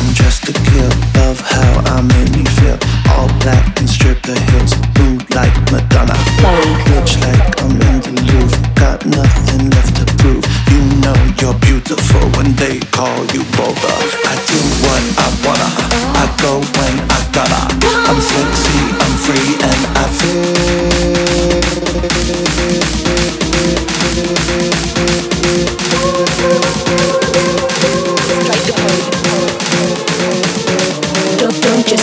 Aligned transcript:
I'm 0.00 0.14
dressed 0.14 0.44
to 0.46 0.52
kill. 0.52 0.90
Love 1.20 1.40
how 1.40 1.70
I 1.92 2.00
made 2.00 2.30
me 2.32 2.44
feel. 2.56 2.78
All 3.12 3.28
black 3.44 3.78
and 3.78 3.88
strip 3.88 4.22
the 4.22 4.32
heels. 4.48 4.72
Mood 4.96 5.28
like 5.34 5.52
Madonna. 5.70 6.16
Rich 6.88 7.20
like 7.20 7.60
I'm 7.60 7.76
in 7.76 8.00
the 8.00 8.12
Louvre. 8.28 8.56
Got 8.76 9.04
nothing 9.04 9.68
left 9.68 9.96
to 10.00 10.06
prove. 10.16 10.44
You 10.72 10.80
know 11.04 11.18
you're 11.40 11.58
beautiful 11.60 12.24
when 12.36 12.56
they 12.56 12.80
call 12.96 13.26
you. 13.36 13.44
I 14.24 14.49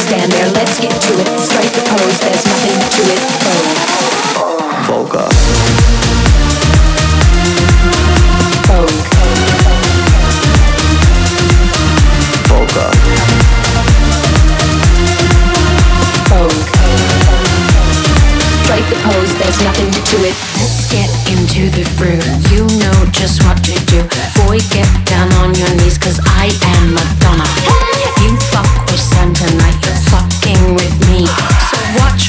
stand 0.08 0.32
there, 0.32 0.50
let's 0.52 0.80
get 0.80 0.96
to 1.02 1.14
it. 1.20 1.28
Strike 1.38 1.74
the 1.76 1.84
pose, 1.84 2.20
there's 2.24 2.46
nothing 2.48 2.80
to 2.96 3.02
it. 3.12 3.22
Vogue. 4.88 5.20
Vogue. 8.68 9.08
Strike 18.64 18.88
the 18.88 18.96
pose, 19.04 19.34
there's 19.40 19.60
nothing 19.62 19.92
to 19.92 20.18
it. 20.24 20.36
Let's 20.56 20.88
get 20.90 21.10
into 21.28 21.68
the 21.76 21.84
groove. 22.00 22.24
You 22.54 22.64
know 22.80 22.98
just 23.12 23.44
what 23.44 23.58
to 23.66 23.76
do. 23.92 24.08
Boy, 24.40 24.60
get 24.72 24.88
down 25.06 25.34
on 25.44 25.54
your 25.54 25.76
knees, 25.76 25.98
cause 25.98 26.22
I 26.24 26.48
am 26.64 26.94
Madonna. 26.94 27.77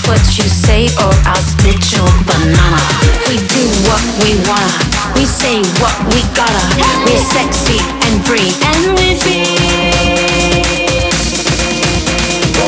What 0.08 0.24
you 0.38 0.48
say, 0.48 0.88
or 1.04 1.12
I'll 1.28 1.44
split 1.44 1.92
your 1.92 2.08
banana. 2.24 2.80
We 3.28 3.36
do 3.44 3.62
what 3.84 4.02
we 4.24 4.40
wanna, 4.48 4.80
we 5.14 5.26
say 5.26 5.60
what 5.84 5.96
we 6.08 6.24
gotta. 6.32 6.64
We're 7.04 7.20
sexy 7.36 7.78
and 8.08 8.24
free, 8.24 8.48
and 8.72 8.96
we're 8.96 9.16
free. 9.20 9.44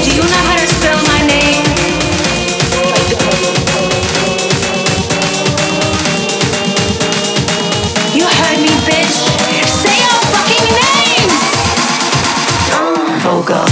Do 0.05 0.11
you 0.13 0.23
know 0.23 0.43
how 0.49 0.57
to 0.61 0.67
spell 0.69 1.01
my 1.09 1.21
name? 1.33 1.65
You 8.19 8.27
heard 8.29 8.61
me, 8.61 8.73
bitch. 8.85 9.17
Say 9.81 9.97
your 10.05 10.21
fucking 10.29 10.67
names. 10.77 11.41
Oh. 12.77 13.19
Vulgar. 13.23 13.70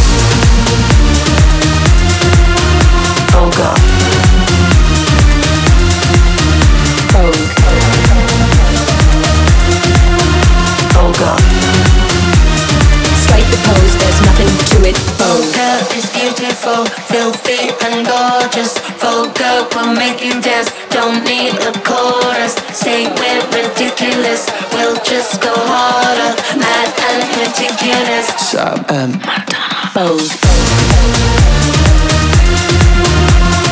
so 16.69 16.85
filthy 17.09 17.73
and 17.87 18.07
gorgeous. 18.07 18.77
Full 19.01 19.33
up, 19.53 19.75
We're 19.75 19.95
making 19.95 20.43
you. 20.43 20.69
Don't 20.91 21.25
need 21.25 21.55
a 21.69 21.73
chorus. 21.89 22.55
Say 22.77 23.09
we're 23.19 23.45
ridiculous. 23.57 24.43
We'll 24.73 24.99
just 25.03 25.41
go 25.41 25.53
harder. 25.73 26.33
Mad 26.63 26.91
and 27.09 27.21
ridiculous. 27.41 28.27
Sam 28.51 28.85
and 29.01 29.15
um, 29.15 29.21
Madonna. 29.25 29.95
Bold. 29.95 30.29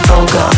Vulgar. 0.09 0.51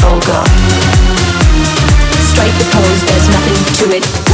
Vulgar. 0.00 0.44
The 2.48 2.64
pose, 2.72 3.02
there's 3.04 3.28
nothing 3.28 3.74
to 3.74 3.96
it. 3.96 4.27